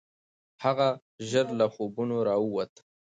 هغه 0.63 0.87
ژر 1.29 1.47
له 1.59 1.65
خوبونو 1.73 2.15
راووت. 2.27 2.73